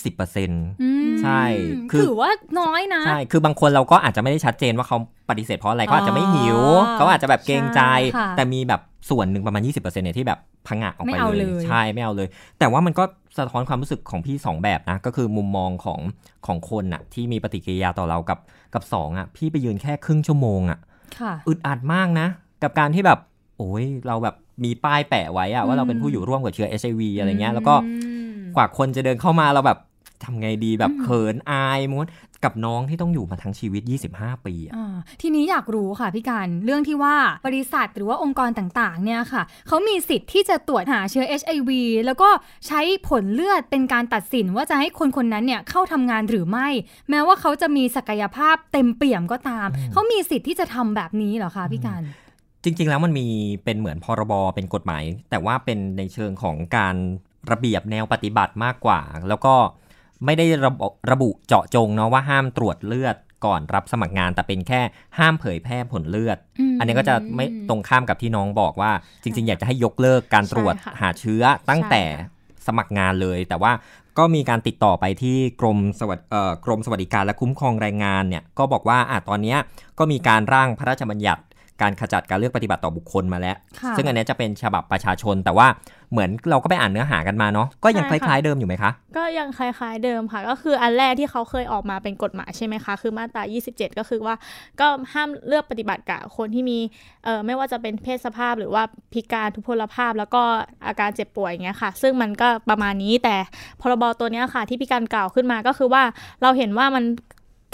[0.00, 1.42] 20%อืมใช่
[1.90, 4.98] คือถือว่าน้อยนะ ใช่ คือบางคนเราก็อาจจะไม่ได้ชัดเจนว่าเขา
[5.30, 13.04] ปฏิเสธเพราะอะไรเขาอาจจะไม่หิวอ๋อเขาอาจจะแบบเกรงใจใช่ค่ะแต่มีแบบ ส่วนหนึ่งประมาณ 20%เนี่ยที่แบบพังะออกไม่ไปเอาเลยเลย ใช่ไม่เอาเลย แต่ว่ามันก็
[13.38, 16.00] สะท้อนความรู้สึกของพี่สองแบบนะ ก็คือมุมมองของ
[16.46, 18.38] ของคนอะที่มีปฏิกิริยาต่อเรากับ
[18.74, 20.78] กับสองอะพี่ไปยืนแค่ครึ่งชั่วโมงอะ
[21.18, 22.26] ค่ะอึดอัดมากนะ
[22.62, 23.18] กับการที่แบบ
[23.56, 24.34] โอ้ยเราแบบ
[24.64, 27.92] มีป้ายแปะไว้อะว่าเราเป็นผู้อยู่ร่วมกับเชื้อ HIV อะไรเงี้ย แล้วก็อื
[28.32, 29.78] มกว่าคนจะเดินเข้ามาเราแบบ
[30.24, 32.08] ทำไงดีแบบอืมเขินอายม้วน
[32.44, 33.82] กับน้องที่ต้องอยู่มาทั้งชีวิต
[34.14, 41.70] 25 ปีอะอ่าทีนี้อยากรู้ค่ะพี่การเรื่องที่ว่าบริษัทหรือว่าองค์กรต่างๆเนี่ยค่ะเขามีสิทธิ์ที่จะตรวจหาเชื้อ HIV
[42.06, 42.28] แล้วก็
[42.66, 46.68] ใช้ผลเลือดเป็นการตัดสินว่าจะให้คนคนนั้นเนี่ยเข้าทำงานหรือไม่
[47.10, 52.02] แม้ว่าเขาจะมีศักยภาพเต็มเปี่ยมก็ตาม เขามีสิทธิ์ที่จะทำแบบนี้เหรอคะพี่การ
[52.64, 53.26] จริง ๆ แล้วมันมี
[53.64, 56.96] เป็นเหมือนพรบเป็นกฎหมาย แต่ว่าเป็นในเชิงของการ
[57.50, 59.54] ระเบียบแนวปฏิบัติมากกว่า แล้วก็
[60.24, 64.80] ไม่ได้ระบุระบุเจาะจงเนาะว่าห้ามตรวจเลือดก่อนรับสมัครงานแต่เป็นแค่
[65.18, 73.72] ห้ามเผยแพร่ผลเลือดอืมอันนี้ก็จะไม่ตรงข้ามกับที่น้องบอกว่า จริง ๆ อยากจะให้ยกเลิกการตรวจใช่ค่ะหาเชื้อตั้งแต่ใช่ค่ะสมัครงานเลย แต่ว่า
[74.18, 79.58] ก็มีการติดต่อไปที่กรมสวัสดเอ่อกรมสวัสดิการและคุ้มครองแรงงานเนี่ยก็บอกว่าอะตอนเนี้ย
[79.98, 81.42] ก็มีการร่างพระราชบัญญัติ
[81.82, 85.66] การขจัดการเลือกปฏิบัติต่อบุคคลมาแล้วค่ะซึ่งอันเนี้ยจะเป็นฉบับประชาชน แต่ว่า
[86.12, 94.34] เหมือนเราก็ไปอ่านเนื้อหากันมาเนาะก็ยังคใช่ค่ะล้าย ๆเดิมอยู่ไหมคะ ก็ยังคล้าย ๆเดิมค่ะ ก็คืออันแรกที่เขาเคยออกมาเป็นกฎหมายใช่ไหมคะ คือมาตรา 27 ก็คือว่า
[94.80, 96.78] ก็ห้ามเลือกปฏิบัติกับคนที่มี
[97.24, 100.42] เอ่อไม่ว่าจะเป็นเพศสภาพหรือว่าพิการทุพพลภาพ แล้วก็
[100.86, 103.36] อาการเจ็บป่วยอย่างเงี้ยค่ะ ซึ่งมันก็ประมาณนี้แต่
[103.80, 106.02] พรบตัวเนี้ยค่ะที่พี่การกล่าวขึ้นมาก็คือว่า
[106.42, 107.04] เราเห็นว่ามัน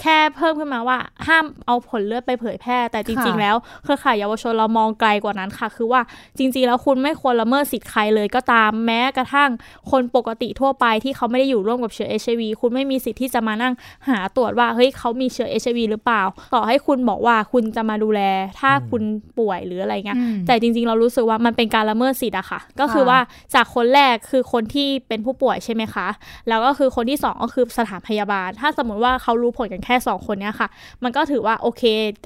[0.01, 6.01] แค่เพิ่มขึ้นมาว่าห้ามเอาผลเลือดไปเผยแพร่ แต่จริงค่ะๆแล้วเครือข่ายเยาวชนเรามองไกลกว่านั้นค่ะ คือว่า
[6.37, 9.49] จริง ๆ แล้วคุณไม่ควรละเมิดสิทธิ์ใครเลยก็ตามแม้กระทั่ง
[9.91, 13.73] คนปกติทั่วไปที่เขาไม่ได้อยู่ร่วมกับเชื้อ HIV คุณไม่มีสิทธิ์ที่จะมานั่ง
[14.09, 18.21] หาตรวจว่าเฮ้ยเขามีเชื้อ HIV หรือเปล่า ต่อให้คุณบอกว่าคุณจะมาดูแล
[18.59, 19.03] ถ้าคุณ
[19.39, 23.19] ป่วยหรืออะไรเงี้ยอืมแต่จริง ๆ เรารู้สึกว่ามันเป็นการละเมิดสิทธิ์อะค่ะ ก็คือค่ะว่า
[23.55, 26.07] จากคนแรกคือคนที่เป็นผู้ป่วยใช่ไหมคะ
[26.49, 30.67] แล้วก็คือคนที่สองก็คือสถานพยาบาล ถ้าสมมติว่าเขารู้ผลกันแค่สองคนเนี้ยค่ะ
[31.03, 31.83] มันก็ถือว่าโอเค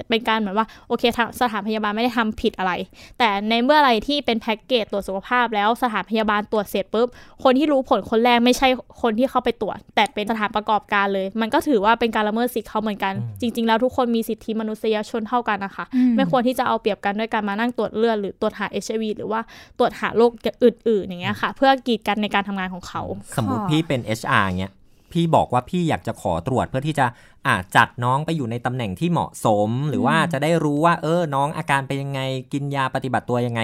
[0.08, 2.72] เป็นการเหมือนว่าโอเคทางสถานพยาบาลไม่ได้ทำผิดอะไร
[3.18, 7.08] แต่ในเมื่ออะไรที่เป็นแพ็กเกจตรวจสุขภาพ แล้วสถานพยาบาลตรวจเสร็จปุ๊บ
[7.44, 8.68] คนที่รู้ผลคนแรกไม่ใช่
[9.02, 19.40] คนที่เข้าไปตรวจ แต่เป็นสถานประกอบการเลย มันก็ถือว่าเป็นการละเมิดสิทธิ์เขาเหมือนกัน จริง ๆ แล้วทุกคนมีสิทธิมนุษยชนเท่ากันนะคะอืมไม่ควรที่จะเอาเปรียบกันด้วยการมานั่งตรวจเลือดหรือตรวจหา HIV หรือว่า
[19.78, 20.30] ตรวจหาโรค
[20.64, 23.02] อื่นๆอย่างเงี้ยค่ะ เพื่อกีดกันในการทำงานของเขา
[23.36, 24.72] สมมติค่ะพี่เป็น HR เงี้ย
[25.12, 27.06] พี่บอกว่าพี่อยากจะขอตรวจเพื่อที่จะ
[27.46, 32.20] อ่าจัดน้องไปอยู่ในตำแหน่งที่เหมาะสม หรือว่าจะได้รู้ว่า เออน้องอาการเป็นยังไง
[32.52, 33.60] กินยาปฏิบัติตัวยังไง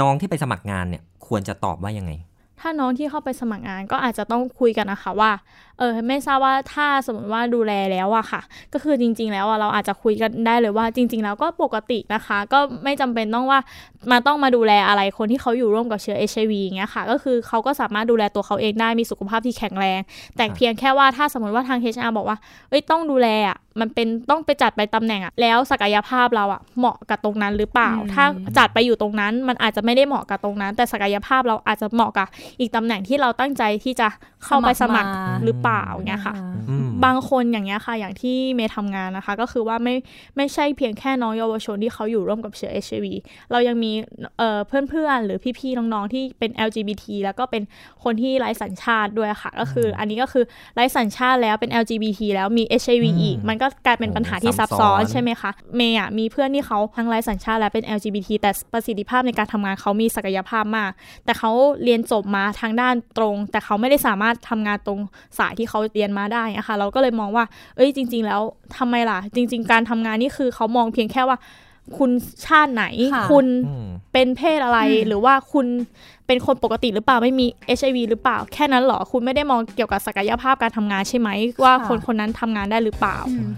[0.00, 2.12] น้องที่ไปสมัครงานเนี่ยควรจะตอบว่ายังไง
[2.60, 5.30] ถ้าน้องที่เข้าไปสมัครงานก็อาจจะต้องคุยกันนะคะว่า
[5.78, 8.40] เออไม่ทราบว่าถ้าสมมติว่าดูแลแล้วอะค่ะ
[8.72, 13.60] ก็คือจริง ๆ แล้วอะเราอาจจะคุยกันได้เลยว่าจริง ๆ แล้วก็ปกตินะคะ ก็ไม่จำเป็นต้องว่า
[14.10, 20.00] มาต้องมาดูแลอะไรคนที่เขาอยู่ร่วมกับเชื้อ HIV อย่างเงี้ยค่ะ ก็คือเขาก็สามารถดูแลตัวเขาเองได้มีสุขภาพที่แข็งแรง
[20.36, 28.24] แต่เพียงแค่ว่าถ้าสมมติว่าทาง HR บอกว่าเอ้ยต้องดูแลอะมันเป็นต้องไปจัดไปตำแหน่งอะแล้วศักยภาพเราอะเหมาะกับตรงนั้นหรือเปล่าอืมถ้า
[28.58, 32.26] จัดไปอยู่ตรงนั้น มันอาจจะไม่ได้เหมาะกับตรงนั้น แต่ศักยภาพเราอาจจะเหมาะกับ
[32.60, 34.08] อีกตำแหน่งที่เราตั้งใจที่จะ
[34.44, 36.34] เข้าไปสมัครสมัครมาหรือเปล่าเงี้ยค่ะ
[36.70, 39.94] อืมบางคนอย่างเงี้ยค่ะ อย่างที่เมย์ทำงานนะคะ ก็คือว่าไม่
[40.36, 43.06] ไม่ใช่เพียงแค่น้องเยาวชนที่เขาอยู่ร่วมกับเชื้อ HIV
[43.50, 43.92] เรายังมี
[44.38, 47.62] เอ่อเพื่อนๆ หรือพี่ๆ น้องๆ ที่เป็น LGBT แล้วก็เป็น
[48.04, 60.90] คนที่ไร้สัญชาติด้วยค่ะ ก็คืออันนี้ก็คือไร้สัญชาติแล้วเป็น LGBT แล้วมี HIV อืมอีก มันก็กลายเป็นปัญหาที่โอ้ซับซ้อนซับซ้อนใช่ไหมคะ เมย์อะมีเพื่อนที่เขาทั้งไร้สัญชาติและเป็น LGBT แต่ประสิทธิภาพในการทำงานเขามีศักยภาพมาก
[61.24, 61.50] แต่เขา
[61.84, 65.00] เรียนจบมาทางด้านตรง แต่เขาไม่ได้สามารถทำงานตรง
[65.38, 67.44] สายที่เขาเรียนมาได้อะค่ะเราก็เลยมองว่า
[67.76, 68.40] เอ้ยจริง ๆ แล้ว
[68.76, 71.38] ทำไมล่ะ จริง ๆ การทำงานนี่คือเขามองเพียงแค่ว่า
[71.98, 72.10] คุณ
[72.46, 75.66] ชาติไหนค่ะคุณอืมเป็นเพศอะไรอืมหรือว่าคุณ
[76.26, 77.46] เป็นคนปกติหรือเปล่าไม่มี
[77.78, 81.28] HIV หรือเปล่า แค่นั้นเหรอคุณไม่ได้มองเกี่ยวกับศักยภาพการทำงานใช่ไหม
[81.64, 83.48] ว่าค่ะคนคนนั้นทำงานได้หรือเปล่าอืม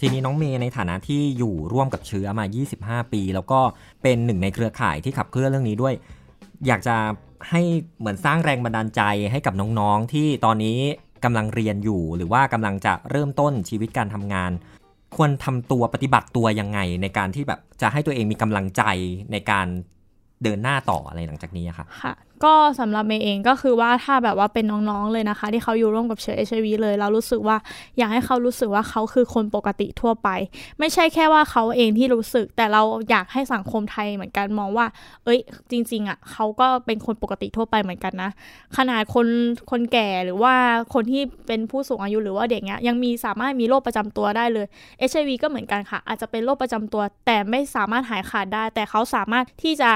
[0.00, 2.44] ทีนี้น้องเมย์ในฐานะที่อยู่ร่วมกับเชื้อมา
[3.02, 3.60] 25 ปี แล้วก็
[4.02, 5.94] เป็นหนึ่งในเครือข่ายที่ขับเคลื่อนเรื่องนี้ด้วย
[6.66, 6.96] อยากจะ
[7.50, 7.60] ให้
[7.98, 9.02] เหมือนสร้างแรงบันดาลใจ
[9.32, 10.78] ให้กับน้องๆ ที่ตอนนี้
[11.24, 14.52] กำลังเรียนอยู่ หรือว่ากำลังจะเริ่มต้นชีวิตการทำงาน
[15.16, 18.82] ควรทำตัวปฏิบัติตัวยังไง ในการที่แบบจะให้ตัวเองมีกำลังใจ
[19.32, 19.66] ในการ
[20.42, 22.12] เดินหน้าต่ออะไรหลังจากนี้อะค่ะค่ะ
[22.44, 27.56] ก็สำหรับเมย์เองก็คือว่าถ้าแบบว่าเป็นน้องๆเลยนะคะ ที่เขาอยู่ร่วมกับเชื้อ HIV เลย เรารู้สึกว่า
[27.98, 30.28] อยากให้เขารู้สึกว่าเขาคือคนปกติทั่วไป
[30.78, 34.86] ไม่ใช่แค่ว่าเขาเองที่รู้สึก แต่เราอยากให้สังคมไทยเหมือนกันมองว่า
[35.24, 38.30] เอ้ย จริง ๆอะเขาก็เป็นคนปกติทั่วไปเหมือนกันนะ
[38.76, 39.26] ขนาดคน
[39.70, 40.54] คนแก่หรือว่า
[40.94, 44.66] คนที่เป็นผู้สูงอายุหรือว่าเด็กเนี้ยยังมีสามารถมีโรคประจำตัวได้เลย
[45.10, 49.90] HIV ก็เหมือนกันค่ะ อาจจะเป็นโรคประจำตัว แต่ไม่สามารถหายขาดได้ แต่เขาสามารถที่จะ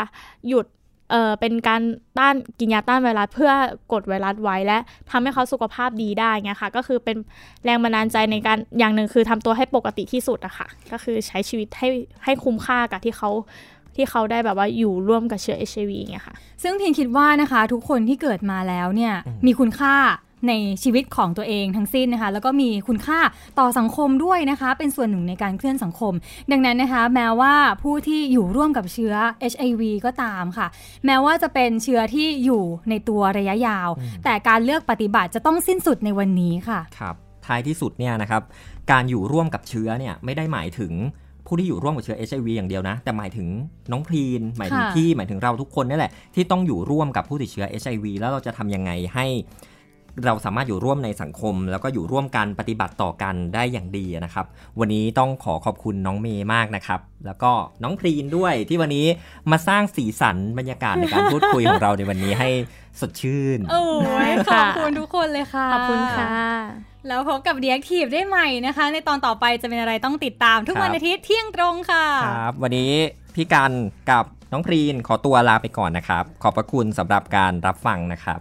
[0.48, 0.66] หยุด
[1.10, 1.82] เอ่อเป็นการ
[2.18, 3.52] ต้านกินยาต้านไวรัสเพื่อ
[3.92, 4.78] กดไวรัสไว้และ
[5.10, 7.16] ทำให้เขาสุขภาพดีได้เงี้ยค่ะ ก็คือเป็น
[7.64, 11.88] แรงบันดาลใจในการอย่างหนึ่งคือทำตัวให้ปกติที่สุดอะค่ะ ก็คือใช้ชีวิตให้
[12.24, 13.30] ให้คุ้มค่ากับที่เขา
[13.96, 19.14] ที่เขาได้แบบว่าอยู่ร่วมกับเชื้อ HIV เงี้ยค่ะ ซึ่งพิงคิดว่านะคะ ทุกคนที่เกิดมาแล้วเนี่ย
[19.46, 19.94] มีคุณค่า
[20.48, 23.20] ในชีวิตของตัวเองทั้งสิ้นนะคะ แล้วก็มีคุณค่า
[23.59, 26.12] ต่อสังคมด้วยนะคะ เป็นส่วนหนึ่งในการเคลื่อนสังคม
[26.51, 29.14] ดังนั้นนะคะ แม้ว่าผู้ที่อยู่ร่วมกับเชื้อ
[29.53, 30.66] HIV ก็ตามค่ะ
[31.07, 33.88] แม้ว่าจะเป็นเชื้อที่อยู่ในตัวระยะยาว
[34.24, 37.14] แต่การเลือกปฏิบัติจะต้องสิ้นสุดในวันนี้ค่ะครับ
[37.46, 38.42] ท้ายที่สุดเนี่ยนะครับ
[38.90, 40.92] การอยู่ร่วมกับเชื้อเนี่ยไม่ได้หมายถึง
[41.46, 43.48] ผู้ที่อยู่ร่วมกับเชื้อ HIV อย่างเดียวนะ แต่หมายถึง
[43.90, 49.27] น้องพรีน หมายถึงค่ะพี่หมายถึงเราทุกคนนี่แหละที่ต้องอยู่ร่วมกับผู้ติดเชื้อ HIV แล้วเราจะทำยังไงให้
[50.24, 54.46] เราสามารถอยู่ร่วมในสังคม แล้วก็อยู่ร่วมกันปฏิบัติต่อกันได้อย่างดีนะครับ
[54.78, 57.52] วันนี้ต้องขอขอบคุณน้องเมย์มากนะครับ แล้วก็
[57.83, 59.07] น้องพรีนด้วยที่วันนี้
[59.50, 62.48] มาสร้างสีสันบรรยากาศในการพูดคุยของเราในวันนี้ให้
[63.00, 63.83] สดชื่นโอ้
[64.28, 66.33] ยขค่ะอบคุณทุกคนเลยค่ะขอบคุณค่ะ
[67.07, 72.92] แล้วพบกับ d ี a c t i v e ได้ใหม่นะคะ ในตอนต่อไปจะเป็นอะไรต้องติดตามทุกครับวันอาทิตย์เที่ยงตรงค่ะครับวันนี้
[73.35, 73.72] พี่กัน
[74.11, 78.40] กับน้องพรีนขอตัวลาไปก่อนนะครับ ขอบพระคุณสำหรับการรับฟังนะครับ